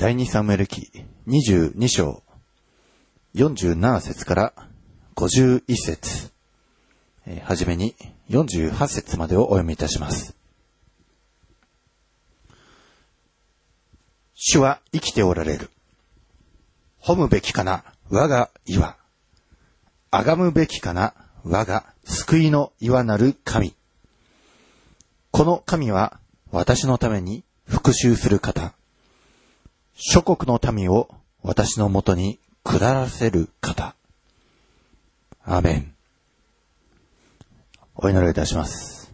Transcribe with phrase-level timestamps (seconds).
[0.00, 0.92] 第二サムエル記
[1.26, 2.22] 22章
[3.34, 4.52] 47節から
[5.16, 6.30] 51節
[7.26, 7.96] えーはじめに
[8.30, 10.36] 48節までをお読みいたします。
[14.36, 15.68] 主は生きておられる。
[17.02, 18.96] 褒むべきかな、我が岩。
[20.12, 21.12] あがむべきかな、
[21.42, 23.74] 我が救いの岩なる神。
[25.32, 26.20] この神は
[26.52, 28.77] 私のために復讐する方。
[30.00, 31.08] 諸国の民を
[31.42, 33.96] 私のもとに下らせる方。
[35.42, 35.94] アーメン。
[37.96, 39.12] お祈りいたします。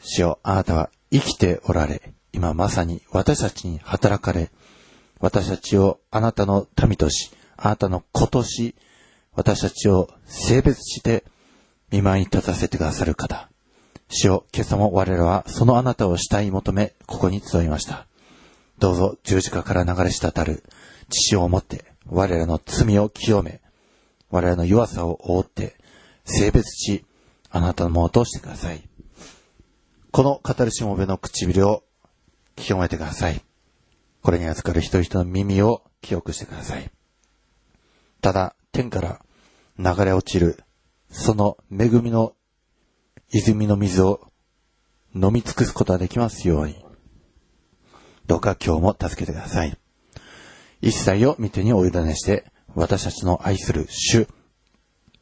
[0.00, 4.50] 主よ、あなたは生きておられ、今まさに私たちに働かれ、
[5.20, 8.74] 私たちをあなたの民とし、あなたの子とし、
[9.34, 11.24] 私たちを性別して
[11.90, 13.50] 見舞いに立たせてくださる方。
[14.08, 18.06] 主よ、今朝も我らはそのあなたを慕い求め、ここに集いました。
[18.82, 20.64] どうぞ十字架から流れ滴る
[21.08, 23.60] 血をもって、我らの罪を清め、
[24.28, 25.76] 我らの弱さを覆って、
[26.24, 27.04] 性別し、
[27.48, 28.82] あなたのものとしてください。
[30.10, 31.84] この語るしもべの唇を
[32.56, 33.40] 清めてください。
[34.20, 36.90] これに預かる人々の耳を記憶してください。
[38.20, 39.24] ただ、天から
[39.78, 40.58] 流れ落ちる、
[41.08, 42.34] その恵みの
[43.30, 44.32] 泉の水を
[45.14, 46.84] 飲み尽くすことができますように。
[48.26, 49.76] どうか今日も助けてください。
[50.80, 54.26] 一切を御手にお委ねして、私たちの愛する主、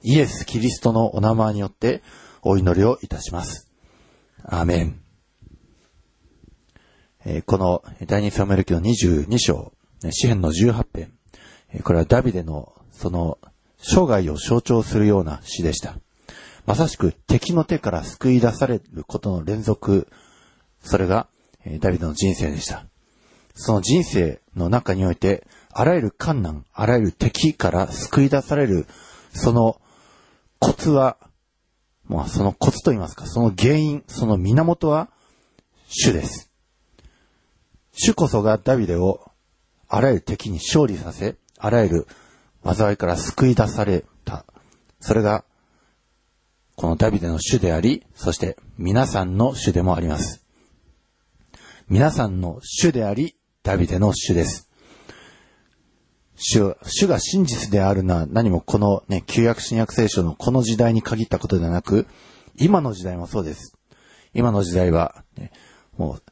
[0.03, 2.03] イエス・キリストのお名前によって
[2.43, 3.71] お祈りをいたします。
[4.45, 5.01] アーメン。
[7.25, 9.73] えこの第二サムエル記の22章、
[10.11, 11.13] 詩篇の18編、
[11.73, 13.39] えこれはダビデのその
[13.79, 15.97] 生涯を象徴するような詩でした。
[16.67, 20.09] まさしく敵の手から救い出されることの連続、
[20.83, 21.29] それが
[21.81, 22.87] ダビデの人生でした。
[23.61, 28.87] その人生の中において、あらゆる困難、あらゆる敵から救い出される、
[29.35, 29.79] その
[30.59, 31.19] コツは、
[32.07, 35.11] まあそのコツと言いますか、その原因、その源は、
[35.89, 36.51] 主です。
[37.93, 39.31] 主こそがダビデを
[39.89, 42.07] あらゆる敵に勝利させ、あらゆる
[42.65, 44.47] 災いから救い出された。
[45.01, 45.45] それが、
[46.77, 50.47] このダビデの主であり、そして皆さんの主でもあります。
[51.91, 54.71] 皆さんの主であり、ダビデの主です。
[56.37, 62.07] 主、主が真実であるのは何もこのね、旧約新約聖書のこの時代に限ったことではなく、
[62.57, 63.77] 今の時代もそうです。
[64.33, 65.53] 今の時代は、ね、
[65.99, 66.23] もう、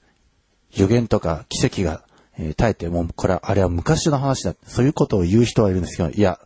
[0.75, 2.05] 予言とか奇跡が、
[2.39, 4.55] えー絶えて、もうこれは、あれは昔の話だ。
[4.67, 6.39] そういうことを言う人はいるんですけど、いや、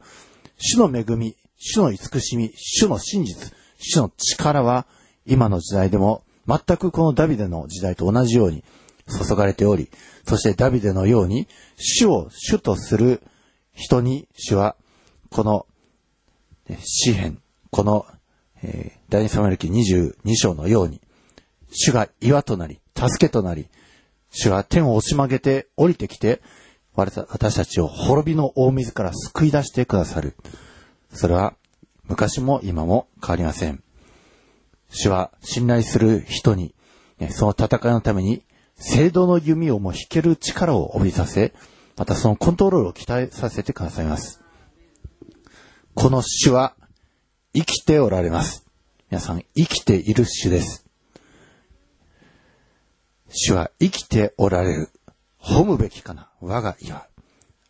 [0.56, 4.86] 主の恵み、主の慈しみ、主の真実、主の力は、
[5.26, 8.64] 今の時代でも、全くこのダビデの時代と同じように
[9.06, 9.90] 注がれており、
[10.26, 13.22] そしてダビデのように、主を主とする
[13.74, 14.76] 人に、主は、
[15.30, 15.66] この、
[16.80, 18.06] 詩篇、この、
[18.62, 21.02] えー第二サムエル記22章のように、
[21.70, 23.68] 主が岩となり、助けとなり、
[24.30, 26.40] 主は天を押し曲げて降りてきて、
[26.94, 30.34] 私たちを滅びの大水から救い出してくださる。
[31.12, 31.54] それは
[32.04, 33.82] 昔も今も変わりません。
[34.88, 36.74] 主は信頼する人に、
[37.32, 38.42] その戦いのために、
[38.84, 41.54] 聖堂の弓をも引ける力を帯びさせ、
[41.96, 44.42] またそのコントロールを期待させてくださいます。
[45.94, 46.74] この主は
[47.54, 48.66] 生きておられます。
[49.08, 50.84] 皆さん、生きている主です。
[53.28, 54.88] 主は生きておられる。
[55.40, 57.06] 褒むべきかな、我が岩。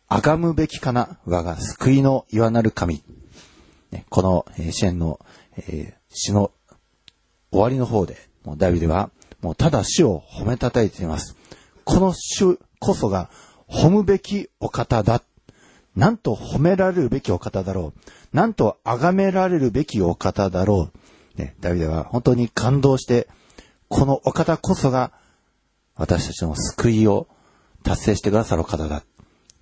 [0.09, 3.03] 崇むべきかな、我が救いの岩なる神。
[4.09, 5.19] この、え支援の、
[5.57, 6.51] え詩の
[7.51, 9.11] 終わりの方で、もうダビデは、
[9.43, 11.35] もうただ主を褒めたたえています。
[11.83, 13.29] この主こそが
[13.67, 15.21] 褒むべきお方だ。
[15.95, 18.35] なんと褒められるべきお方だろう。
[18.35, 20.89] なんと崇められるべきお方だろ
[21.35, 21.39] う。
[21.39, 23.27] ね、ダビデは本当に感動して、
[23.89, 25.11] このお方こそが
[25.95, 27.27] 私たちの救いを
[27.83, 29.03] 達成してくださるお方だ。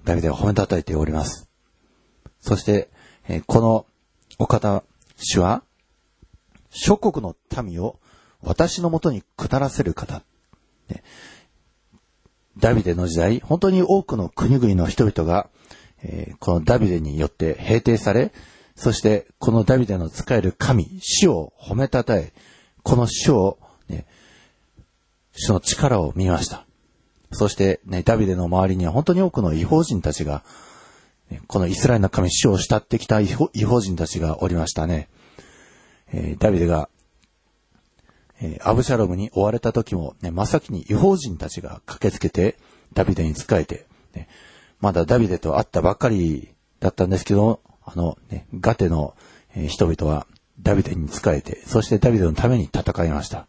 [0.04, 1.50] ダビデは褒めたたえております。
[2.40, 2.92] そして、
[3.28, 3.86] えこの
[4.38, 4.84] お方、
[5.18, 5.64] 主は、
[6.70, 8.00] 諸国の民を
[8.44, 10.24] 私のもとに下らせる方。
[10.90, 11.04] ね
[12.58, 15.50] ダビデの時代、本当に多くの国々の人々が、
[16.04, 18.32] えーこのダビデによって平定され、
[18.76, 22.34] そしてこのダビデの使える神、主を褒めたたえ、
[22.84, 23.58] この主を、
[23.88, 24.06] ね、
[25.34, 26.66] 主の力を見ました。
[27.32, 30.44] そして、ね、ダビデの周りには本当に多くの違法人たちが、
[31.48, 35.08] このイスラエルの神主を慕ってきた違法違法人たちがおりましたね。
[36.12, 36.90] えーダビデが、
[38.42, 42.58] えーアブシャロムに追われた時も、ね、真っ先に違法人たちが駆けつけて、
[42.94, 44.28] ダビデに仕えて、ね、
[44.80, 46.50] まだダビデと会ったばっかり
[46.80, 49.16] だったんですけど、あの、ね、ガテの
[49.68, 50.28] 人々は
[50.62, 53.48] ダビデに仕えて、そしてダビデのために戦いました。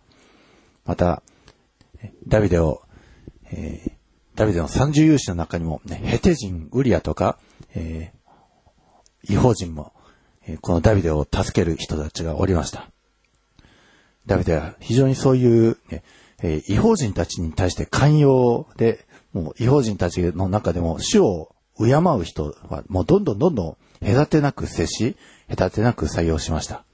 [0.85, 1.23] また、
[2.27, 2.83] ダビデを、
[3.51, 3.93] えー、
[4.35, 7.39] ダビデの三重勇士の中にも、ね、ヘテ人、ウリアとか、
[7.75, 9.93] えー、違法人も、
[10.47, 12.92] え、このダビデを助ける人たちがおりました。
[14.27, 16.03] ダビデは非常にそういう、ね、
[16.43, 25.17] えー、違法人たちに対して寛容で、もう違法人たちの中でも主を敬う人はもうどんどんどんどん隔てなく接し、
[25.49, 26.85] 隔てなく採用しました。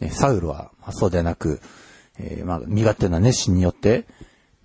[0.00, 1.60] ね、サウルは、まあ、そうでなく、
[2.18, 4.06] えー、まあ、身勝手な熱心によって、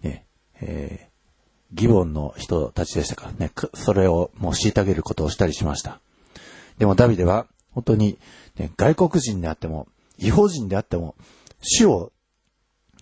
[0.04, 0.26] ね、
[0.62, 6.00] えー、ギボンの人たちでしたからね、それをもう虐げることをしたりしました。
[6.78, 8.20] でもダビデは、本当に、
[8.58, 9.88] ね、外国人であっても、
[10.20, 11.16] 違法人であっても、
[11.64, 12.12] 死を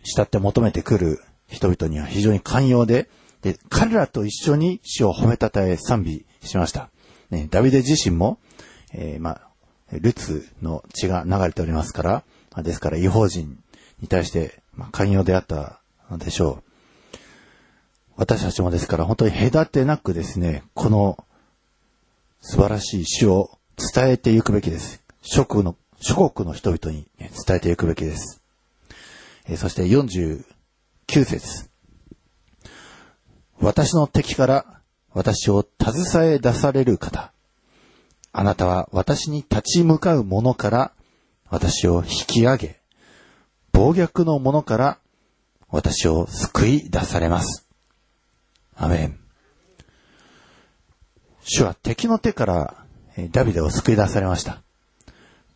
[0.04, 3.10] 慕って求めてくる人々には非常に寛容で、
[3.42, 6.90] で、彼らと一緒に死を褒めたたえ賛美しました。
[7.30, 8.40] ね、ダビデ自身も、
[8.94, 9.48] えー、まあ、
[9.92, 13.58] ルツの血が流れておりますから、ですから違法人
[14.02, 16.72] に対して、まあ、寛容であったのでしょう。
[18.16, 21.18] 私たちもですから本当に隔てなくですね、この
[22.42, 23.58] 素晴らしい死を
[23.94, 25.02] 伝えていくべきです。
[25.22, 28.41] 諸国の、諸国の人々に伝えていくべきです。
[29.48, 30.44] えそして49
[31.06, 31.70] 節。
[33.60, 34.82] 私の敵から
[35.14, 37.32] 私を携え出される方。
[38.34, 40.94] あなたは私に立ち向かう者から
[41.50, 42.80] 私を引き上げ、
[43.74, 45.00] 暴虐の者から
[45.70, 47.68] 私を救い出されます。
[48.76, 49.20] アメン。
[51.44, 52.86] 主は敵の手から
[53.32, 54.62] ダビデを救い出されました。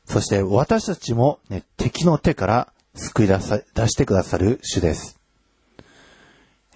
[0.06, 5.19] そして私たちも、ね、敵の手から救い出さ出してくださる主です。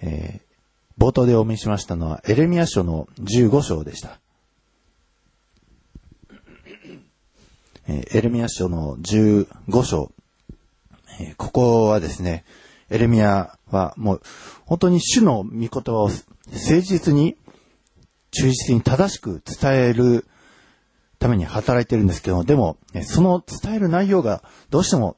[0.02, 4.20] えー、冒頭でお見せしましたのはエレミア書の15章でした。
[7.88, 10.12] えー、エレミア書の15章、
[11.20, 12.44] えー、ここはですね、
[12.90, 14.22] エレミアはもう
[14.64, 17.36] 本当に主の御言葉を誠実に
[18.30, 20.26] 忠実に正しく伝える
[21.18, 25.16] ために働いてるんですけども、でも、その伝える内容がどうしても、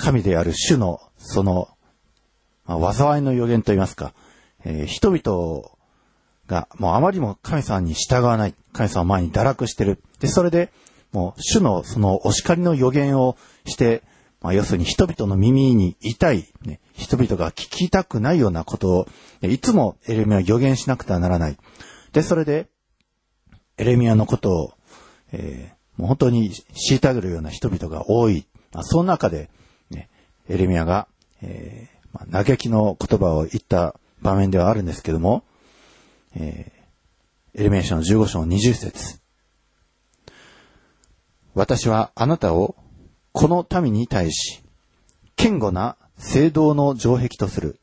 [0.00, 1.68] 神である主のその、
[2.64, 4.14] まあ、災いの予言といいますか、
[4.64, 5.62] えー、人々
[6.46, 10.02] がもうあまりも神様に従わない、神様前に堕落してる。
[10.18, 10.72] で、それで、
[11.12, 13.36] もう主のそのお叱りの予言を
[13.66, 14.02] して、
[14.40, 19.06] まあ、要するに人々の耳に痛い、ね、人々が聞きたくないようなことを、
[19.42, 21.58] いつもエレミアは予言しなくてはならない。
[22.12, 22.68] で、それで、
[23.76, 24.72] エレミアのことを、
[25.32, 26.52] えー、もう本当に
[26.90, 28.46] 虐げるような人々が多い。
[28.72, 29.50] まあ、その中で、
[30.50, 31.06] エレミアが、
[31.42, 35.44] えー、まあ、嘆きの言葉を言った場面ではあるんですけども、
[36.34, 39.20] えー、エレミア書の15章の20節
[41.54, 42.74] 私はあなたを
[43.32, 44.60] この民に対し、
[45.36, 47.78] 堅固な聖堂の城壁とする。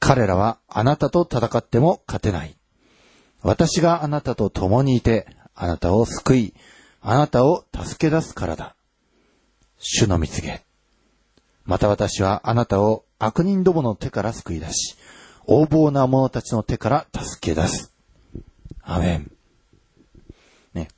[0.00, 2.56] 彼らはあなたと戦っても勝てない。
[3.42, 6.54] 私があなたと共にいて、あなたを救い、
[7.00, 8.76] あなたを助け出すからだ。
[9.78, 10.67] 主の蜜げ。
[11.68, 14.96] また私はあなたを悪人どもの手から救い出し、
[15.46, 17.94] 横暴な者たちの手から助け出す。
[18.80, 19.30] アメン。
[20.72, 20.88] ね、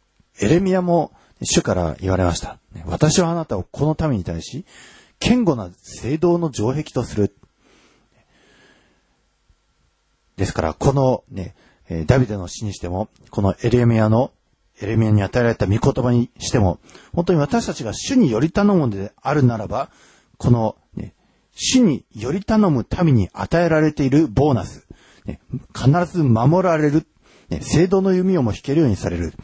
[0.40, 1.10] エレミアも
[1.42, 2.60] 主から言われました。
[2.86, 4.64] 私はあなたをこの民に対し、
[5.18, 7.34] 堅固な聖堂の城壁とする。
[10.36, 11.56] ですから、このね、
[12.06, 14.30] ダビデの死にしても、このエレミアの、
[14.80, 16.78] エレミアに与えられた御言葉にしても、
[17.12, 19.90] 本当に私たちが主により頼むのであるならば、
[20.40, 21.14] この、ね、
[21.52, 24.86] 主により頼む民に与えられているボーナス、
[25.26, 25.38] ね、
[25.76, 27.06] 必ず守られる、
[27.50, 29.34] ね、聖堂の弓をも引けるようにされる、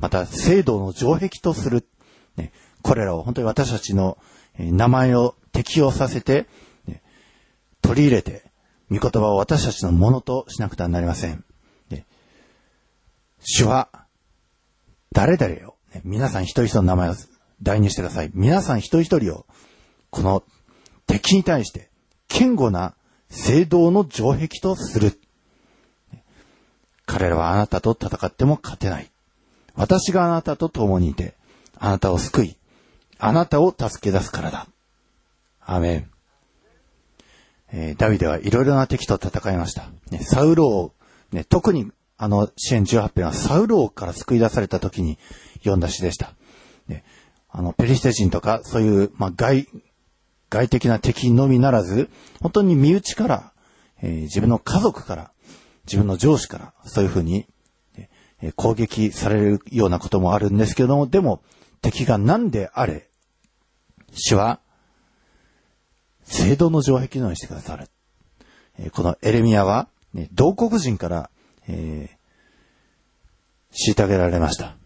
[0.00, 1.86] また、聖堂の城壁とする、
[2.36, 2.52] ね、
[2.82, 4.18] これらを本当に私たちの
[4.58, 6.48] 名前を適用させて、
[6.88, 7.00] ね、
[7.80, 8.50] 取り入れて、
[8.90, 11.44] 御言葉を私たちのものとしなくてはなりません。
[13.42, 13.88] 主は、
[15.12, 17.14] 誰々を、ね、皆さん一人一人の名前を
[17.62, 18.30] 代入してください。
[18.34, 19.46] 皆さん一人一人を、
[20.10, 20.42] この
[21.06, 21.88] 敵に対して、
[22.28, 22.94] 堅固な
[23.28, 25.18] 聖堂の城壁とする。
[27.06, 29.10] 彼らはあなたと戦っても勝てない。
[29.74, 31.34] 私があなたと共にいて、
[31.76, 32.56] あなたを救い、
[33.18, 34.66] あなたを助け出すからだ。
[35.60, 36.10] アメン。
[37.72, 39.88] えー、ダビデはいろいろな敵と戦いました。
[40.10, 40.92] ね、サウロを、
[41.32, 41.90] ね、特に
[42.22, 45.18] あの、支援18編はサウル王から救い出された時に
[45.60, 46.34] 読んだ詩でした。
[46.86, 47.02] で
[47.48, 49.66] あの、ペリシテ人とか、そういう、まあ、外、
[50.50, 52.10] 外的な敵のみならず、
[52.42, 53.52] 本当に身内から、
[54.02, 55.30] えー、自分の家族から、
[55.86, 57.46] 自分の上司からそういうふうに
[58.56, 61.42] 攻撃されるようなこともあるんですけども、でも
[61.80, 63.08] 敵が何であれ、
[64.12, 64.60] 主は
[66.24, 67.88] 聖堂の城壁のようにしてくださる。
[68.78, 71.30] えこのエレミアは、ね同国人から、
[71.68, 74.79] えー、虐げられました。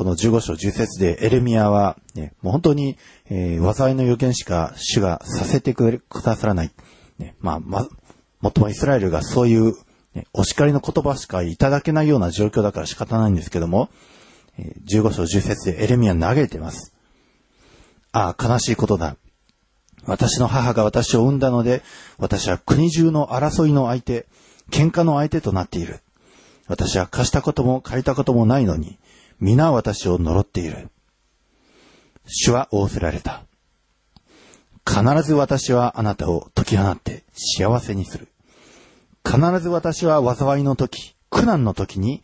[0.00, 2.96] この15章10節でエレミアは、ね、もう本当に、
[3.28, 6.70] えー、災いの予言しか主がさせてくださらない。
[7.18, 7.86] ね、まあ、ま、
[8.40, 9.74] もっともイスラエルがそういう、
[10.14, 13.90] ね、お叱りの言葉しかいただけないような状況だから仕方ないんですけども、
[14.58, 16.94] えー、15章10節でエレミア投げてます。
[18.12, 19.18] ああ、悲しいことだ。
[20.06, 21.82] 私の母が私を産んだので、
[22.16, 24.24] 私は国中の争いの相手、
[24.70, 26.00] 喧嘩の相手となっている。
[26.68, 28.98] 私は貸したことも借りたこともないのに、
[29.40, 30.90] 皆私を呪っている。
[32.26, 33.42] 主は仰せられた。
[34.86, 38.28] 必ず私はあなたを解き放って幸せにする。
[39.24, 42.22] 必ず私は災いの時、苦難の時に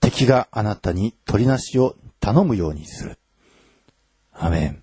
[0.00, 3.18] 敵があなたに取りなしを頼むようにする。
[4.32, 4.82] アメン。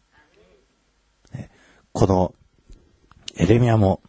[1.94, 2.34] この
[3.36, 4.02] エレミアも、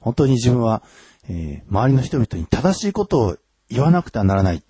[0.00, 0.82] 本当に自分は、
[1.28, 3.36] え、周りの人々に正しいことを
[3.68, 4.62] 言わなくてはならない。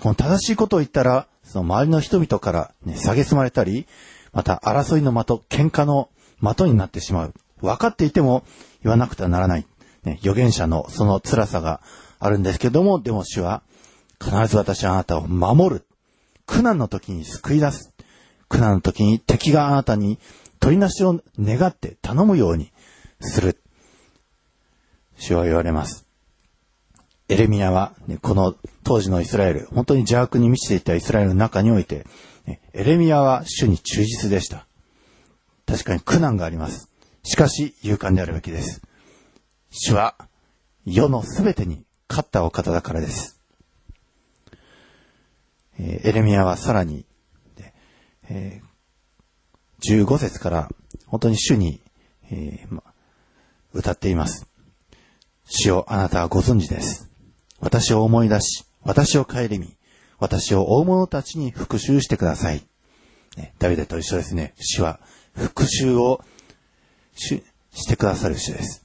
[0.00, 3.86] この正しいことを言ったら、その周りの人々から、ね、蔑まれたり、
[4.32, 7.34] また争いの的、喧嘩の的になってしまう。
[7.60, 8.42] 分かっていても
[8.82, 9.66] 言わなくてはならない。
[10.02, 11.80] ね、預言者のその辛さが
[12.18, 13.62] あるんですけども、でも主は、
[14.20, 15.84] 必ず私はあなたを守る。
[16.44, 17.92] 苦難の時に救い出す。
[18.48, 20.18] 苦難の時に敵があなたに
[20.58, 22.72] 取りなしを願って頼むように
[23.20, 23.60] する。
[25.18, 26.04] 主は言われます。
[27.28, 32.06] エレミアは、ね、この当時のイスラエル、本当に邪悪に満ちていたイスラエルの中において、
[32.46, 34.66] ね、エレミアは主に忠実でした。
[35.66, 36.90] 確かに苦難があります。
[37.22, 38.82] しかし、勇敢であるべきです。
[39.70, 40.16] 主は、
[40.84, 43.40] 世のすべてに勝ったお方だからです。
[45.78, 47.06] えー、エレミアはさらに、
[48.28, 50.68] えー、15節から
[51.06, 51.80] 本当に主に、
[52.30, 52.82] えーま、
[53.72, 54.46] 歌っています。
[55.46, 57.10] 主よあなたはご存知です。
[57.64, 59.74] 私を思い出し、私を顧み、
[60.18, 62.62] 私を大物たちに復讐してください。
[63.38, 64.52] ね、ダビデと一緒ですね。
[64.58, 65.00] 主は
[65.34, 66.22] 復讐を
[67.14, 67.42] し
[67.72, 68.84] してくださる主です。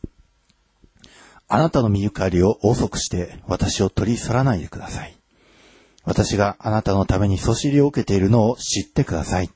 [1.50, 5.14] あなたの身ゆかりを遅くして私を取り去らないでください。
[6.06, 9.50] 私があなたのためにそしりを受けているのを知ってください。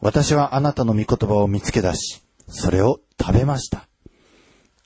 [0.00, 3.88] 私はあなたの御言葉を見つけ出し、それを食べました。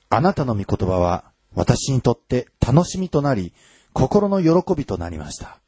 [0.09, 3.53] あなたの御言葉は私にとって楽しみとなり、
[3.93, 5.59] 心の喜びとなりました。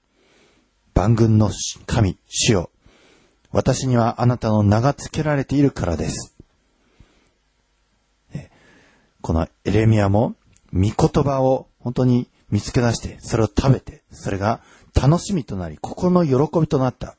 [0.93, 1.51] 万軍の
[1.87, 2.69] 神、主よ。
[3.51, 6.35] 私にはあなたの名が付けられているからです。
[9.21, 10.35] このエレミアも、
[10.73, 14.61] 御言葉を本当に見つけ出して、それを食べて、それが
[14.95, 17.15] 楽しみとなり、心の喜びとなった。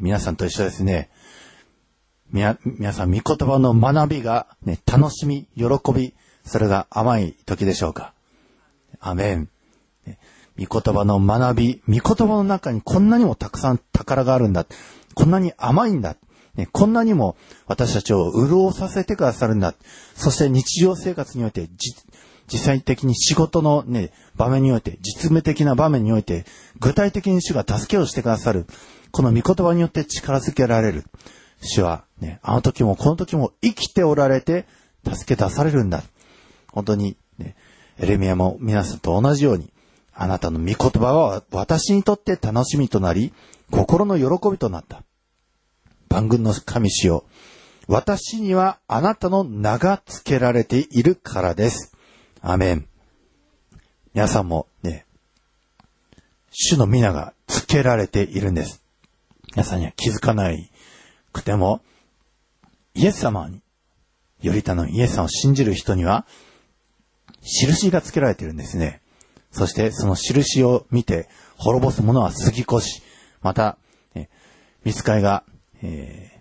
[0.00, 1.10] 皆さんと一緒ですね。
[2.30, 2.58] 皆
[2.92, 6.14] さん、御言葉の学びが、ね、楽しみ、喜び、
[6.48, 8.12] それが甘い時でしょうか。
[9.00, 9.48] アメン。
[10.58, 14.66] 御言葉の学び、御言葉の中にこんなにもたくさん宝があるんだ。
[15.14, 16.16] こんなに甘いんだ。
[16.56, 17.36] ね、こんなにも
[17.66, 19.74] 私たちを潤させてくださるんだ。
[20.16, 21.68] そして日常生活において、
[22.48, 26.44] 実際的に仕事のね、場面において、実務的な場面において、
[26.80, 28.66] 具体的に主が助けをしてくださる。
[29.12, 31.04] この御言葉によって力づけられる。
[31.60, 34.66] 主はね、あの時もこの時も生きておられて
[35.04, 36.02] 助け出されるんだ。
[36.78, 37.56] 本当に、ね、
[37.98, 39.72] エレミアも皆さんと同じように、
[40.14, 43.32] あなたの御言葉は私にとって楽しみとなり、
[43.72, 45.02] 心の喜びとなった。
[46.08, 47.24] 万軍の神主よ。
[47.88, 51.96] 私にはあなたの名が付けられているからです。
[52.42, 52.86] アメン。
[54.14, 55.04] 皆さんもね、
[56.52, 58.84] 主の皆が付けられているんです。
[59.56, 60.70] 皆さんには気づかない
[61.32, 61.80] くても、
[62.94, 63.62] イエス様に、
[64.42, 66.24] よりたのイエス様を信じる人には、
[67.42, 69.00] 印がつけられてるんですね。
[69.50, 73.02] そしてその印を見て滅ぼす者は杉越し、
[73.40, 73.78] また、
[74.14, 74.28] え
[74.84, 75.44] 見つかりが、
[75.82, 76.38] えー、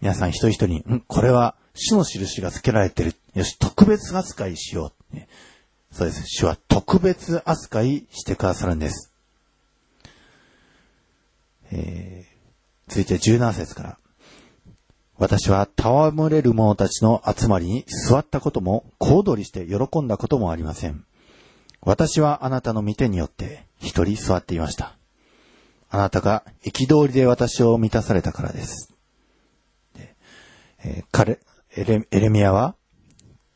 [0.00, 3.14] 皆さん一人一人に、んこれは主の印がつけられてる。
[3.34, 5.16] よし、特別扱いしよう。
[5.16, 5.28] ね、
[5.92, 6.22] そうです。
[6.26, 9.12] 主は特別扱いしてくださるんです。
[11.70, 13.98] えー、続いて17節から。
[15.18, 21.04] 私は戯れる者たちの集まりに座ったことも、小躍りして喜んだこともありません。
[21.80, 24.96] 私はあなたの御手によって一人座っていました。
[25.88, 28.92] あなたが憤りで私を満たされたからです。
[29.94, 30.14] で
[30.84, 31.38] えー、彼
[31.76, 32.74] エレ、エレミアは、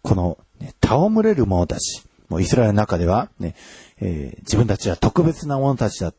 [0.03, 2.03] この、ね、戯れる者たち。
[2.29, 3.55] もうイスラエルの中では、ね、
[4.01, 6.13] えー、自分たちは特別な者たちだ。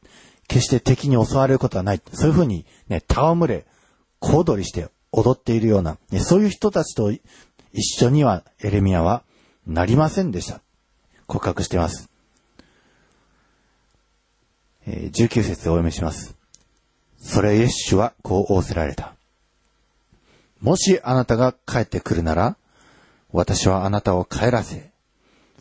[0.48, 2.02] 決して敵に襲われることはない。
[2.12, 3.66] そういうふうにね、戯れ、
[4.20, 7.12] 小躍りして踊っているような、そういう人たちと
[7.74, 9.24] 一緒にはエレミアは
[9.68, 10.62] なりませんでした。
[11.28, 12.10] 告白しています。
[14.86, 16.36] えー、19節をお読みします。
[17.20, 19.14] それイエッシュはこう仰せられた。
[20.60, 22.56] もしあなたが帰ってくるなら、
[23.32, 24.92] 私はあなたを帰らせ、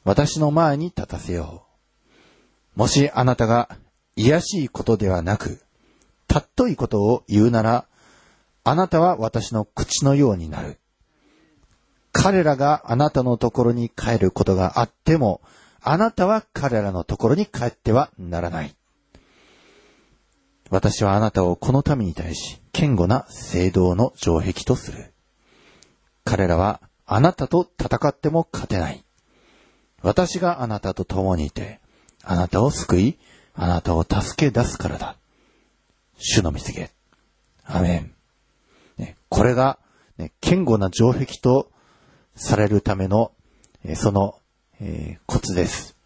[0.04, 1.64] 私の前に立たせよ
[2.76, 2.78] う。
[2.78, 3.68] もしあなたが
[4.16, 5.60] 癒しいことではなく、
[6.26, 7.86] たっといことを言うなら、
[8.64, 10.78] あなたは私の口のようになる。
[12.12, 15.40] 彼らがあなたのところに帰ることがあっても、
[15.82, 18.74] あなたは彼らのところに帰ってはならない。
[20.70, 25.12] 私はあなたをこの民に対し、堅固な聖堂の城壁とする。
[26.24, 29.04] 彼らはあなたと戦っても勝てない。
[30.02, 31.80] 私があなたと共にいて、
[32.22, 33.18] あなたを救い、
[33.54, 35.16] あなたを助け出すからだ。
[36.18, 36.90] 主の見つけ。
[37.64, 38.19] アメン。
[39.00, 39.78] ね、これが、
[40.18, 41.70] ね、堅固な城壁と
[42.36, 43.32] されるための、
[43.82, 44.38] えその、
[44.78, 45.96] えー、コツです。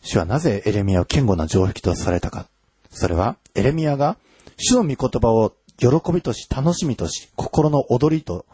[0.00, 2.46] 主はなぜエレミアを堅固な城壁とされたか。
[2.90, 4.16] それは、エレミアが
[4.56, 8.46] 主の御言葉を喜びとし、楽しみとし、心の踊りと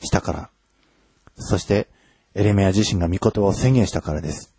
[0.00, 0.50] したから。
[1.36, 1.88] そして、
[2.34, 4.54] エレミア自身が御言葉を宣言したからです。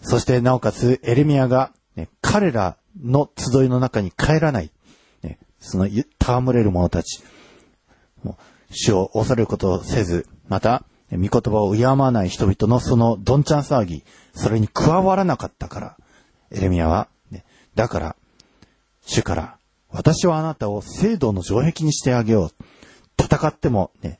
[0.00, 4.70] そして、なおかつ、エレミアが、ね、彼らの集いの中に帰らない。
[5.64, 7.22] その、戯れる者たち。
[8.22, 8.38] も
[8.70, 14.04] 主を恐れることをせず、また、御言葉を敬わない人々のそのどんちゃん騒ぎ、
[14.34, 15.96] それに加わらなかったから、
[16.50, 17.44] エレミアは、ね、
[17.74, 18.16] だから、
[19.06, 19.58] 主から、
[19.90, 22.50] 私はあなたを聖堂の城壁にしてあげよう。
[23.22, 24.18] 戦っても、ね、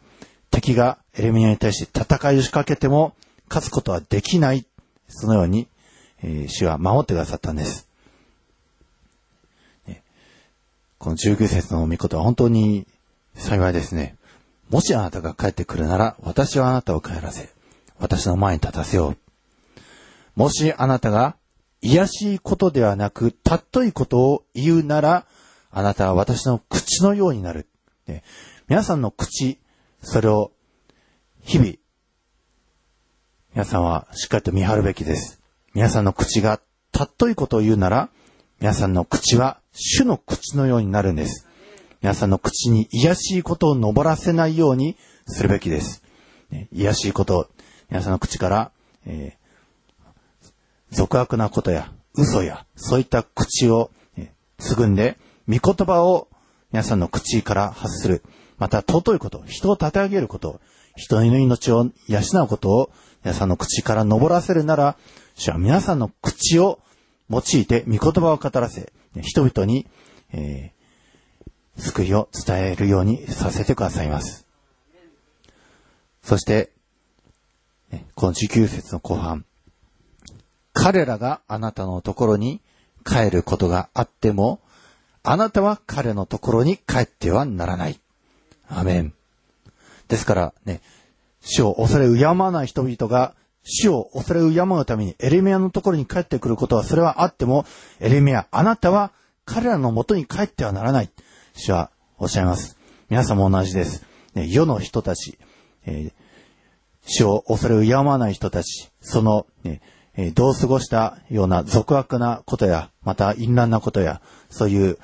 [0.51, 3.15] 敵がエレミアに対して戦いを仕掛けても
[3.49, 4.67] 勝つことはできない。
[5.09, 5.67] そのように、
[6.23, 7.89] えー、主は守ってくださったんです。
[9.87, 10.03] ね、
[11.05, 12.87] この19節の御事は本当に
[13.35, 14.17] 幸いですね。
[14.71, 17.51] もしあなたが帰ってくるなら、私はあなたを帰らせ、
[17.99, 19.17] 私の前に立たせよう。
[20.35, 21.37] もしあなたが
[21.83, 25.27] 癒しいことではなく、たっといことを言うなら、
[25.71, 27.67] あなたは私の口のようになる。
[28.07, 28.23] ね、
[28.69, 29.59] 皆さんの口、
[30.03, 30.53] それを
[31.43, 31.75] 日々、
[33.53, 35.39] 皆さんはしっかりと見張るべきです。
[35.75, 36.61] 皆さんの口が
[36.93, 38.09] たっといことを言うなら、
[38.61, 41.47] 皆さんの口は主の口のようになるんです。
[42.01, 46.03] 皆さんの口に癒しいことを登らせないようにするべきです。
[46.51, 47.47] ね、癒しいことを、
[47.91, 48.71] 皆さんの口から、
[49.07, 50.47] えー、
[50.91, 56.29] 俗悪なことや嘘や、そういった口を、えー、継ぐんで、御言葉を
[56.73, 58.23] 皆さんの口から発する。
[58.57, 60.61] また尊いこと、人を立て上げること、
[60.97, 62.91] 人の命を養うことを
[63.25, 64.97] 皆さんの口から登らせるなら、
[65.35, 66.79] 主は皆さんの口を
[67.31, 69.87] 用いて御言葉を語らせ、人々に、
[70.33, 74.47] えー、救いを伝えるようにさせてくださいます。
[76.23, 76.71] そして、
[78.15, 79.45] この19節の後半、
[80.73, 82.61] 彼らがあなたのところに
[83.05, 84.61] 帰ることがあっても、
[85.23, 88.01] あなたは彼のところに帰ってはならない。
[88.69, 89.15] アメン。
[90.09, 90.81] ですからね、
[91.41, 97.65] 死を恐れ敬わない人々が死を恐れ敬うためにエレミアのところに帰ってくることはそれはあっても、
[97.99, 99.11] エレミア、あなたは
[99.47, 101.11] 彼らのもとに帰ってはならない。
[101.55, 102.79] 主はおっしゃいます。
[103.09, 104.05] 皆さんも同じです。
[104.35, 105.39] ね、世の人たち、
[105.87, 106.13] えー、
[107.07, 109.81] 死を恐れ敬わない人たち、その、ね、
[110.17, 114.99] えー、どう過ごしたような俗悪なことや、また淫乱なことや、そういう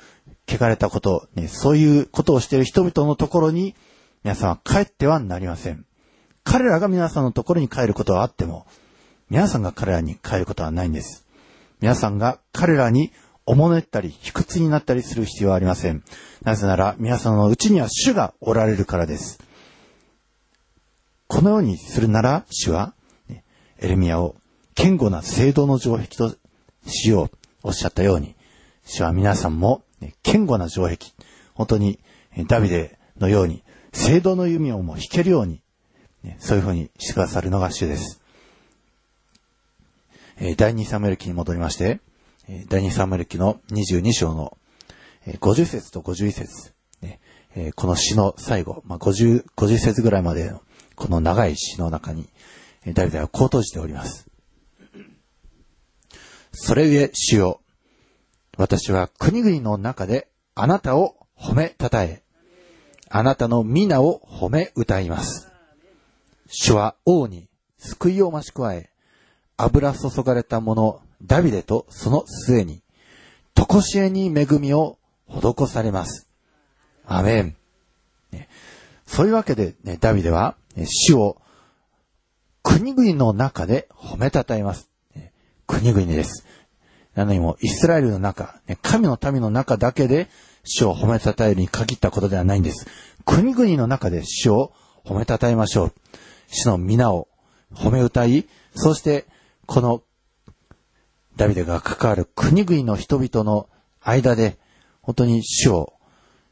[0.47, 3.75] 汚れたこと、ね、そういうことをしている人々のところに、
[4.23, 5.85] 皆さんは帰ってはなりません。
[6.51, 8.67] 彼らが皆さんのところに帰ることはあっても、
[9.29, 11.25] 皆さんが彼らに帰ることはないんです。
[11.79, 13.13] 皆さんが彼らに
[13.45, 16.03] おもねったり、卑屈になったりする必要はありません。
[16.43, 19.39] なぜなら、皆さんのうちには主がおられるからです。
[21.27, 22.95] このようにするなら、主は、
[23.79, 24.35] エレミアを
[24.75, 26.35] 堅固な聖堂の城壁と
[26.85, 28.35] しよう、おっしゃったように、
[28.83, 29.85] 主は皆さんも
[30.21, 30.97] 堅固な城壁、
[31.53, 31.99] 本当に
[32.49, 35.61] ダビデのように、聖堂の弓をも引けるように、
[36.39, 38.21] そういうふうにしてくださるのが主です。
[40.39, 41.99] え第2サムエル記に戻りまして、
[42.47, 44.57] え第2サムエル記の22章の
[45.25, 47.19] え50節と51節ね
[47.55, 50.61] えこの詩の最後、まあ、50、50節ぐらいまでの
[50.95, 52.27] この長い詩の中に、
[52.85, 54.27] えダビデはこう閉じております。
[56.53, 57.61] それゆえ主よ、
[58.57, 62.23] 私は国々の中であなたを褒めたたえ、
[63.09, 65.50] あなたの皆を褒め歌います。
[66.51, 68.89] 主は王に救いを増し加え、
[69.57, 72.83] 油注がれた者、ダビデとその末に、
[73.55, 74.97] とこしえに恵みを
[75.29, 76.27] 施されます。
[77.05, 77.55] アメン。
[78.31, 78.49] ね、
[79.07, 81.37] そういうわけで、ね、ダビデは、ね、主を
[82.63, 84.89] 国々の中で褒めたたえます。
[85.15, 85.31] ね、
[85.67, 86.45] 国々です。
[87.15, 90.27] なのにも、イスラエルの中、ね、神の民の中だけで
[90.63, 92.87] 主を褒めたたえるに限ったことではないんです。
[93.25, 94.73] 国々の中で主を
[95.05, 95.93] 褒めたたえましょう。
[96.51, 97.27] 主の皆を
[97.73, 99.25] 褒め歌い、そして、
[99.65, 100.03] この、
[101.37, 103.69] ダビデが関わる国々の人々の
[104.01, 104.59] 間で、
[105.01, 105.93] 本当に主を、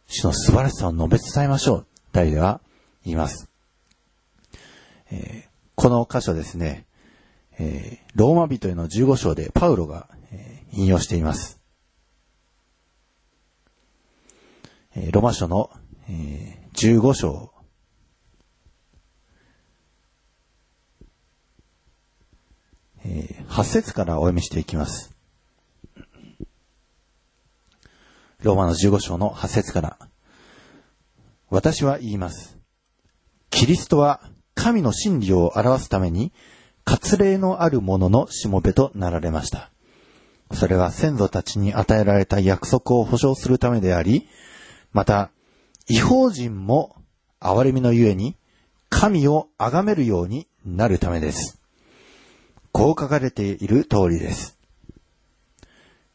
[0.08, 1.86] 主の素晴らしさを述べ伝えましょう。
[2.14, 2.62] ダビデは
[3.04, 3.50] 言います。
[5.12, 6.86] えー、この箇所ですね、
[7.60, 11.60] えー、ローマ人への15章でパウロが、えー、引用しています。
[14.96, 15.70] えロマ書の、
[16.10, 17.52] え15章
[23.12, 25.16] えー、8節からお読みしていきます。
[28.44, 29.98] ローマの15章の8節から。
[31.50, 32.60] 私は言います。
[33.50, 34.22] キリストは
[34.54, 36.32] 神の真理を表すために、
[36.86, 39.72] 割礼のある者のしもべとなられました。
[40.54, 44.28] それは先祖たちに与えられた約束を保証するためであり、
[44.94, 45.32] また、
[45.88, 46.96] 違法人も
[47.42, 48.38] 憐れみのゆえに、
[48.90, 51.59] 神を崇めるようになるためです。
[52.72, 54.58] こう書かれている通りです。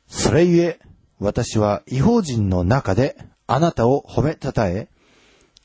[0.06, 0.80] それゆえ、
[1.18, 4.88] 私は違法人の中であなたを褒めたたえ、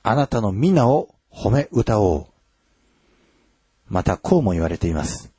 [0.04, 2.26] あなたの皆を褒め歌おう。
[3.88, 5.32] またこうも言われています。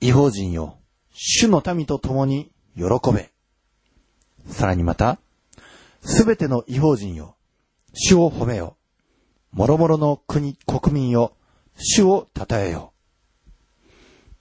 [0.00, 0.78] 違法人よ、
[1.12, 3.30] 主の民と共に喜べ。
[4.48, 5.18] さらにまた、
[6.02, 7.36] すべての違法人よ、
[7.92, 8.76] 主を褒めよ。
[9.52, 11.34] 諸々の国、国民よ、
[11.76, 12.92] 主を称えよ。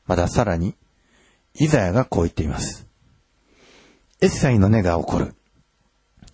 [0.10, 0.74] まださらに、
[1.54, 2.88] イザヤがこう言っています。
[4.22, 5.36] エッサイの根が起こる。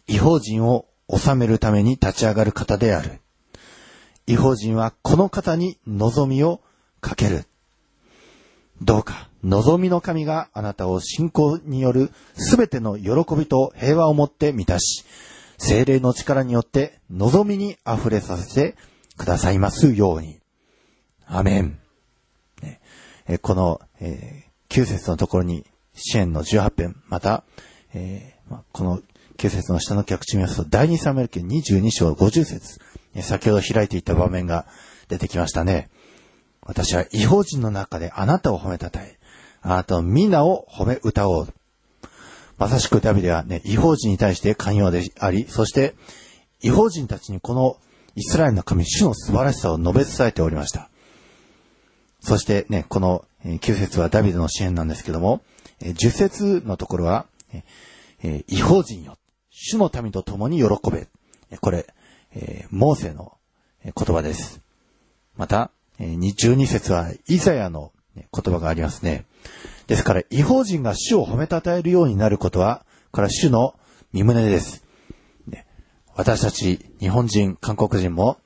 [0.07, 3.19] 違法人を治めるために立ち上がる方である。
[4.27, 6.61] 違法人はこの方に望みを
[7.01, 7.43] かける。
[8.81, 15.03] どうか、望みの神があなたを信仰によるすべての喜びと平和をもって満たし、
[15.57, 18.77] 精霊の力によって望みに溢れさせて
[19.17, 20.39] くださいますように。
[21.27, 21.84] アメン。
[23.27, 27.43] えこの、えー、9節のところに支援の18編、また、
[27.93, 29.01] えー、まこの
[29.37, 32.79] 9節の下の客地見ますと、第2サムエル記22章50節、
[33.15, 34.65] え先ほど開いていた場面が
[35.07, 35.89] 出てきましたね。
[36.61, 39.17] 私は違法人の中であなたを褒めたたえ、
[39.61, 41.53] あなたの皆を褒め歌おう。
[42.57, 45.95] まさしくダビデはね、違法人に対して寛容であり、そして、
[46.61, 47.77] 違法人たちにこの
[48.15, 50.89] イスラエルの神、主の素晴らしさを述べ伝えておりました。
[52.25, 55.41] そしてね、この9節はダビデの支援なんですけども、
[55.79, 57.27] 10節のところは、
[58.47, 59.17] 違法人よ、
[59.51, 61.07] 主の民と共に喜べ。
[61.61, 61.85] これ、
[62.71, 63.37] モーセの
[63.83, 64.61] 言葉です。
[65.37, 69.25] また、12節はイザヤの言葉がありますね。
[69.85, 73.75] ですから、違法人が主を褒めたたえるようになることは、これは主の
[74.13, 74.83] 身胸です。
[76.15, 78.39] 私たち、日本人、韓国人も、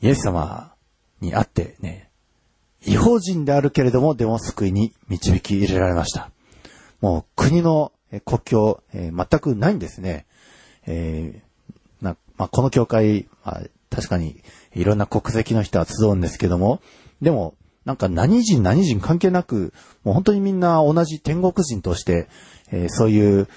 [0.00, 0.74] イエス様
[1.20, 2.10] に会ってね、
[2.84, 6.30] 違法人であるけれども、でも救いに導き入れられました。
[7.00, 7.92] もう国の
[8.24, 10.26] 国境、えー、全くないんですね。
[10.86, 14.42] えー、なまあ、この教会、まあ、確かに
[14.74, 16.80] いろんな国籍の人は集うんですけども、
[17.20, 19.72] でも、なんか何人何人関係なく、
[20.04, 22.28] もう本当にみんな同じ天国人として、
[22.70, 23.48] えー、そういう、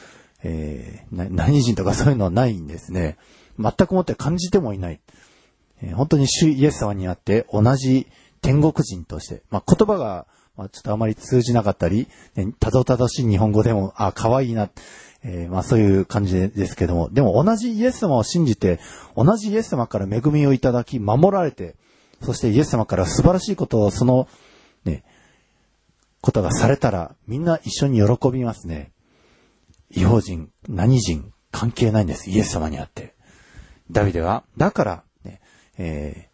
[0.44, 3.18] えー、何人とかそういうのはないんですね。
[3.60, 5.00] 全くもって感じてもいない。
[5.82, 8.08] えー、本当に主イエス様にあって同じ
[8.46, 14.70] 天国人として、まあ、言葉が、まあ、ちょっとあまり通じなかったり、ね、たどたどしい日本語でも、あ、可愛いな、
[15.24, 18.80] えー、まあそういう感じですけども、でも同じイエス様を信じて、
[19.18, 21.76] 同じイエス様から恵みをいただき、守られて、
[22.22, 24.28] そしてイエス様から素晴らしいことを、その、
[24.86, 25.04] ね、
[26.22, 28.92] ことがされたら、みんな一緒に喜びますね。
[29.90, 32.30] 違法人、何人、関係ないんです。
[32.30, 33.16] イエス様にあって。
[33.90, 35.42] ダビデは、だから、ね、
[35.80, 36.30] え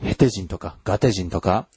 [0.00, 1.68] ヘテ人とかガテ人とか、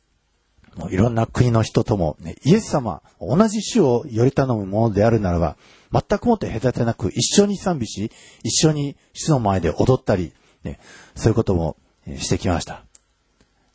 [0.75, 5.57] もういろんな国の人とも、ね、イエス様、同じ主をより頼むものであるならば、
[5.91, 8.11] 全くもって隔てなく一緒に賛美し、
[8.43, 10.79] 一緒に主の前で踊ったり、ね、
[11.15, 11.75] そういうことも
[12.17, 12.85] してきました。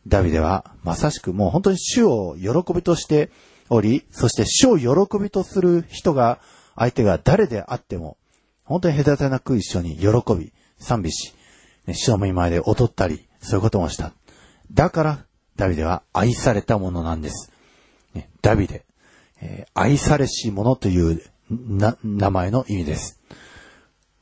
[0.06, 3.30] ダビデはまさしくもう本当に主を喜びとして
[3.68, 6.38] おり、そして主を喜びとする人が、
[6.76, 8.16] 相手が誰であっても、
[8.64, 11.34] 本当に隔てなく一緒に喜び、賛美し、
[11.86, 14.12] ね、主の前で踊ったり、そういうこともした。
[14.72, 15.24] だから、
[15.56, 17.50] ダビデは愛されたものなんです。
[18.14, 18.84] ねダビデ、
[19.40, 23.20] えー愛されし者という名前の意味です。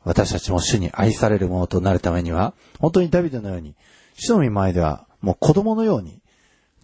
[0.04, 3.74] 私たちも主に愛されるものとなるためには、本当にダビデのように、
[4.14, 6.20] 主の御前ではもう子供のように、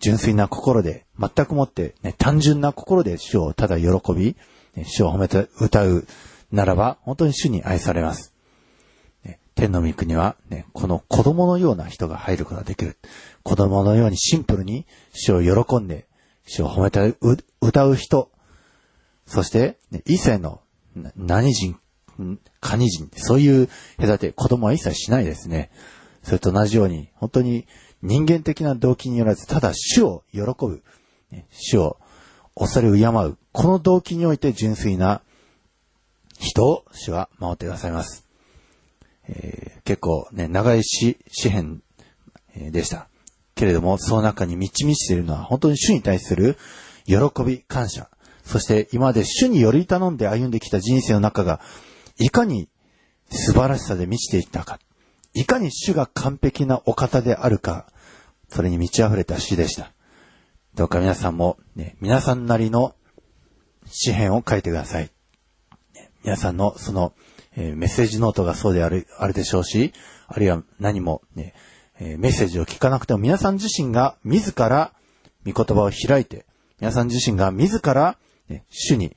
[0.00, 4.34] 純粋な心で、全くもって、ね、単純な心で主をただ喜び、
[4.84, 6.06] 主を褒めて歌う
[6.50, 8.32] ならば、本当に主に愛されます。
[9.54, 12.96] 天の御国は、ね、この子供のような人が入ることができる。
[13.42, 16.06] 子供のようにシンプルに主を喜んで、
[16.46, 17.14] 主を褒めて
[17.60, 18.30] 歌う人、
[19.26, 20.60] そして、ね、一切の
[21.16, 21.78] 何人、
[22.60, 25.70] カニ人、そういう隔て、子供は一切しないですね。
[26.22, 27.66] それと同じように、本当に
[28.02, 30.82] 人間的な動機によらず、ただ主を喜ぶ、
[31.30, 31.98] ね主を
[32.54, 35.22] 恐れ敬う、この動機において純粋な
[36.38, 38.29] 人を主は守ってくださいます。
[39.30, 41.82] えー結構ね、長い詩、詩篇
[42.54, 43.08] えーでした。
[43.54, 46.56] けれども、その中に満ち満ちているのは、本当に主に対する
[47.06, 48.08] 喜び、感謝。
[48.44, 51.60] そして今まで主により頼んで歩んできた人生の中が、
[52.18, 52.68] いかに
[53.30, 54.78] 素晴らしさで満ちていったか。
[55.34, 57.86] いかに主が完璧なお方であるか。
[58.48, 59.92] それに満ち溢れた詩でした。
[60.74, 62.94] どうか皆さんも、ね、皆さんなりの
[63.86, 65.10] 詩篇を書いてください。
[66.24, 67.12] 皆さんのその、
[67.56, 69.92] えーメッセージノートがそうである、あるでしょうし、
[70.28, 71.54] あるいは何もね、
[71.98, 74.92] えーメッセージを聞かなくても皆さん自身が自ら
[75.46, 76.46] 御言葉を開いて、
[76.80, 78.16] 皆さん自身が自ら、
[78.48, 79.16] ね、主に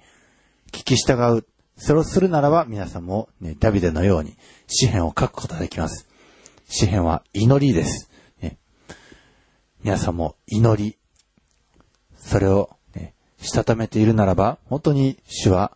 [0.72, 1.46] 聞き従う。
[1.76, 4.36] それをするならば皆さんも、ね、ダビデのように
[4.68, 6.08] 詩篇を書くことができます。
[6.68, 8.10] 詩篇は祈りです。
[8.42, 8.58] ね
[9.84, 10.98] 皆さんも祈り、
[12.18, 15.76] それを、ね、したためているならば、本当に主は、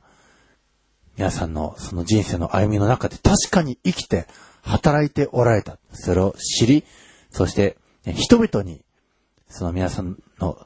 [1.18, 4.28] 皆さんのその人生の歩みの中で確かに生きて
[4.62, 5.80] 働いておられた。
[5.92, 6.84] それを知り、
[7.32, 8.82] そして、人々に、
[9.50, 10.60] その皆さんの、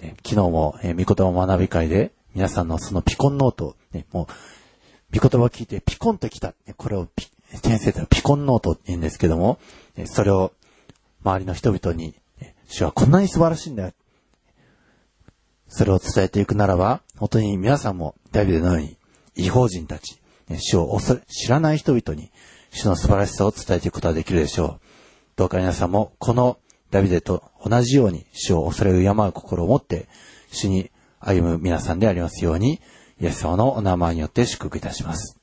[0.00, 4.26] 昨日も、えー、御言葉学び会で、皆さんのそのピコンノート、ね、も
[5.12, 6.54] う、御言葉を聞いてピコンときた。
[6.66, 7.06] ねこれを、
[7.62, 9.58] 先生とピコンノートって言うんですけども、
[9.96, 10.52] えそれを
[11.22, 12.14] 周りの人々に、
[12.66, 13.92] 主はこんなに素晴らしいんだよ。
[15.74, 18.98] それを伝えていくならば、本当に皆さんもダビデのように、
[19.34, 22.30] 違法人たち、ね主を恐れ知らない人々に、
[22.70, 24.80] 主の素晴らしさを伝えていくことができるでしょう。
[25.34, 26.58] どうか皆さんも、この
[26.90, 30.08] ダビデと同じように、主を恐れ敬う心を持って、
[30.50, 32.82] 主に歩む皆さんでありますように、
[33.18, 35.40] イエス様のお名前によって祝福いたします。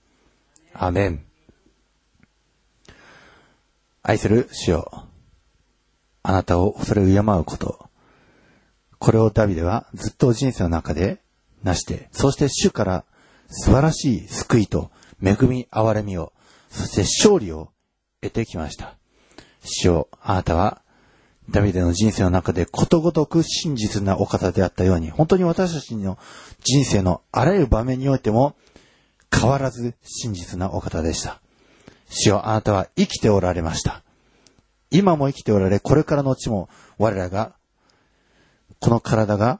[0.73, 1.25] アメン。
[4.03, 5.07] 愛する主よ、
[6.21, 7.88] あなたを恐れ敬うこと、
[8.99, 11.21] これをダビデはずっと人生の中で
[11.63, 13.05] 成して、そして主から
[13.47, 14.91] 素晴らしい救いと
[15.23, 16.33] 恵み、憐れみを、
[16.69, 17.71] そして勝利を
[18.21, 18.95] 得てきました。
[19.63, 20.81] 主よ、あなたは
[21.49, 26.17] ダビデの人生の中でことごとく真実なお方であったように、本当に私たちの
[26.63, 28.55] 人生のあらゆる場面においても
[29.33, 31.41] 変わらず真実なお方でした。
[32.09, 34.03] 主よ、あなたは生きておられました。
[34.91, 37.53] 今も生きておられ、これからの後も我らが
[38.79, 39.59] この体が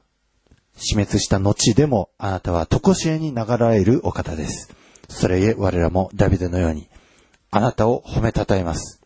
[0.76, 4.74] 死滅した後でもあなたは常しえに流られるお方です。
[5.08, 6.88] それゆえ我らもダビデのように
[7.50, 9.02] あなたを褒めたたえます。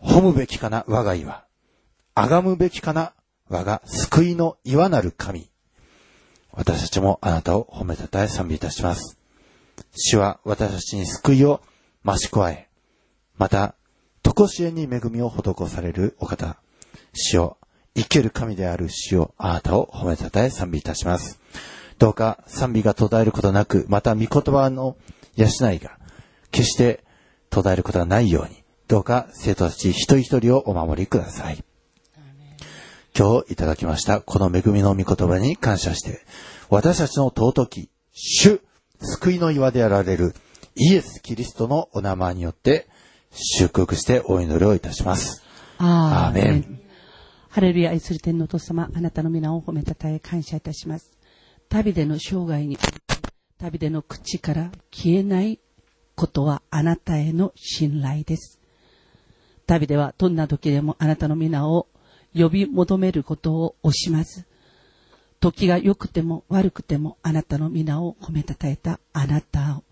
[0.00, 1.44] 褒むべきかな我が岩。
[2.14, 3.14] 崇むべきかな
[3.48, 5.50] 我が救いの岩なる神。
[6.52, 9.18] 私たちもあなたを褒めたたえ賛美いたします。
[9.94, 11.60] 主は私たちに救いを
[12.04, 12.68] 増し加え、
[13.36, 13.74] また、
[14.22, 16.56] 常しえに恵みを施されるお方。
[17.12, 17.58] 主よ、
[17.96, 21.40] 生ける神である主よ、あなたを褒めたたえ賛美いたします。
[21.98, 24.96] どうか賛美が途絶えることなく、また御言葉の
[25.34, 25.98] 養いが
[26.50, 27.02] 決して
[27.48, 31.64] 途絶えることがないように、どうか生徒たち一人一人をお守りください。
[33.18, 36.20] 今日いただきましたこの恵みの御言葉に感謝して、
[36.68, 38.60] 私たちの尊き主、
[39.00, 40.34] 救いの岩であられる
[40.74, 42.88] イエス・キリストのお名前によって
[43.30, 45.42] 祝福してお祈りをいたします。
[45.78, 46.85] アーメン
[47.56, 51.10] ハレルヤ愛する天のお父様、あなたの皆を褒めたたえ感謝いたします。
[51.70, 52.76] 旅での生涯に、
[53.56, 55.58] 旅での口から消えない
[56.14, 58.60] ことはあなたへの信頼です。
[59.66, 61.88] 旅ではどんな時でもあなたの皆を
[62.34, 64.44] 呼び求めることを惜しまず、
[65.40, 69.82] 時が良くても悪くてもあなたの皆を褒めたたえたあなた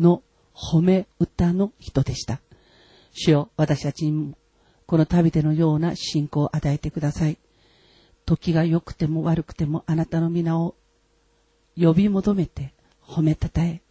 [0.00, 2.40] の褒め歌の人でした。
[3.12, 4.34] 主よ、私たちに
[4.88, 7.36] この旅でのような信仰を与えてください。
[8.24, 10.76] 時が良くても悪くてもあなたの皆を
[11.76, 12.72] 呼び求めて
[13.06, 13.82] 褒めたたえ、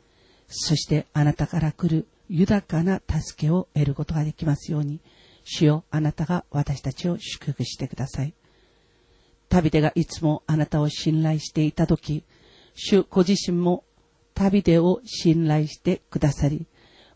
[0.47, 4.99] そしてあなたから来る豊かな助けを得ることができますように、
[5.43, 8.33] 主よあなたが私たちを祝福してください。
[9.49, 12.23] 旅手がいつもあなたを信頼していたとき、
[12.73, 13.83] 主ご自身も
[14.33, 16.65] 旅手を信頼してくださり、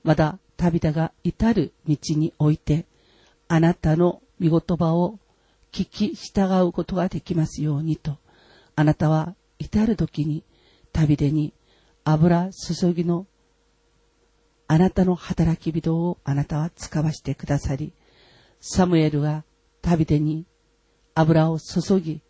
[0.03, 2.85] まだ旅手が至る道において、
[3.53, 5.19] あなたの御言葉を
[5.73, 8.17] 聞き従うことができますようにと、
[8.77, 10.45] あなたは至る時に
[10.93, 11.53] 旅手に
[12.05, 13.27] 油注ぎの
[14.69, 17.91] あなたの働き人をあなたは使わしてくださり、
[18.61, 19.43] サムエルが
[19.81, 20.45] 旅手に
[21.13, 22.21] 油を注ぎ、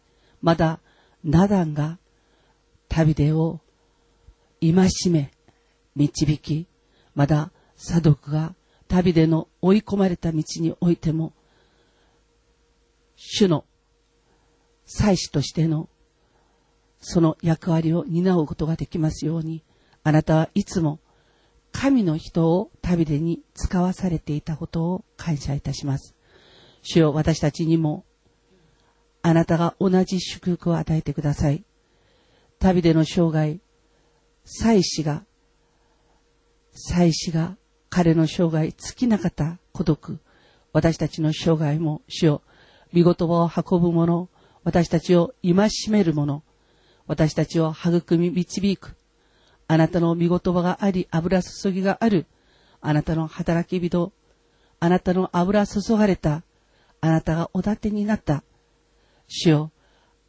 [0.41, 0.79] まだ
[1.23, 1.99] ナダンが
[2.89, 3.59] 旅手を
[4.59, 5.29] 戒め、
[5.95, 6.65] 導き、
[7.13, 8.55] まだサドクが
[8.91, 11.31] 旅での追い込まれた道においても、
[13.15, 13.63] 主の
[14.85, 15.87] 祭司としての
[16.99, 19.63] その役割を担うことができますように、
[20.03, 20.99] あなたはいつも
[21.71, 26.13] 神の人を旅でに使わされていたことを感謝いたします。
[26.81, 28.03] 主よ私たちにも
[29.21, 31.63] あなたが同じ祝福を与えてください。
[32.59, 33.57] 旅での生涯、
[34.43, 35.23] 祭司が、
[36.73, 37.55] 祭司が
[37.91, 40.19] 彼の生涯尽きなかった孤独、
[40.71, 42.41] 私たちの生涯も主よ、
[42.93, 44.29] 見言葉を運ぶ者、
[44.63, 46.41] 私たちを戒める者、
[47.05, 48.95] 私たちを育み導く、
[49.67, 52.27] あなたの見言葉があり、油注ぎがある、
[52.79, 54.13] あなたの働き人、
[54.79, 56.43] あなたの油注がれた、
[57.01, 58.45] あなたがお立てになった、
[59.27, 59.71] 主よ、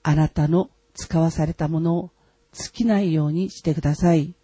[0.03, 2.11] あなたの使わされたものを
[2.51, 4.35] 尽きないようにしてください。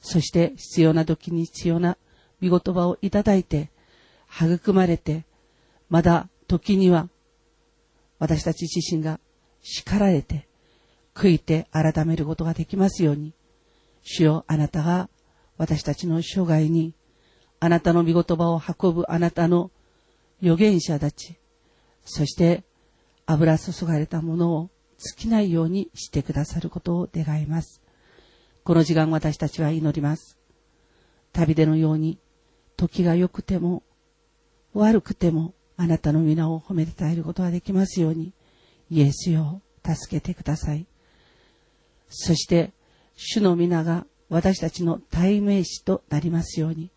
[0.00, 1.98] そして必要な時に必要な
[2.42, 3.70] 見言葉をいただいて、
[4.28, 5.24] 育まれて、
[5.88, 7.08] まだ時には
[8.18, 9.20] 私たち自身が
[9.62, 10.48] 叱られて、
[11.14, 13.32] 悔いて改めることができますように、
[14.02, 15.08] 主よあなたが
[15.56, 16.94] 私たちの生涯に、
[17.60, 19.70] あなたの御言葉を運ぶあなたの
[20.42, 21.38] 預言者たち、
[22.04, 22.64] そして
[23.24, 27.80] 油注がれたものを尽きないようにしてくださることを願います。
[28.64, 30.38] この時間私たちは祈ります。
[31.32, 32.18] 旅でのように、
[32.82, 33.84] 時が良くても、
[34.74, 38.32] 悪くても、あなたの皆を褒めてえることができますように、
[38.90, 40.86] イエスよ、助けてください。
[42.08, 42.72] そして、
[43.14, 46.90] 主の皆が私たちの代名詞となりますように、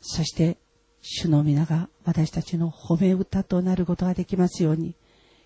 [0.00, 0.58] そして、
[1.00, 4.94] 主の皆が私たちの褒め歌となることができますように、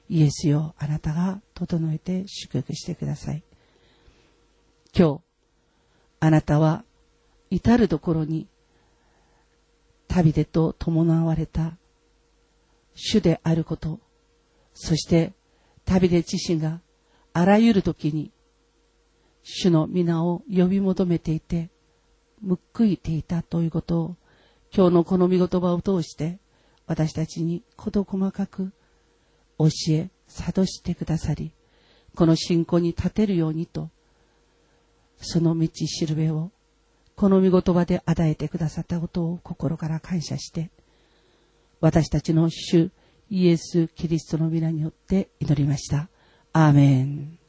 [0.08, 3.44] イエスよ、あなたが整えて祝福してください。
[4.96, 5.20] 今日、
[6.18, 6.84] あなたは
[7.50, 8.48] 至るところに
[10.08, 11.76] 旅でと伴われた
[12.94, 14.00] 主であること、
[14.74, 15.32] そして
[15.84, 16.80] 旅で自身が
[17.32, 18.30] あらゆる時に
[19.42, 21.70] 主の皆を呼び求めていて、
[22.74, 24.16] 報いていたということを
[24.74, 26.38] 今日のこの御言葉を通して
[26.86, 28.72] 私たちに事細かく
[29.58, 31.52] 教え、諭してくださり、
[32.14, 33.90] この信仰に立てるようにと、
[35.16, 36.50] その道しるべを、
[37.16, 40.70] この御言葉で与えてくださったことを心から感謝して、
[41.80, 42.90] 私たちの主
[43.30, 46.08] イエス・キリストの皆によって祈りました。
[46.52, 47.43] アーメン。